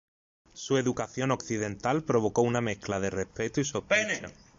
Su 0.53 0.79
educación 0.79 1.29
occidental 1.29 2.03
provocó 2.03 2.41
una 2.41 2.59
mezcla 2.59 2.99
de 2.99 3.11
respeto 3.11 3.61
y 3.61 3.65
sospecha. 3.65 4.31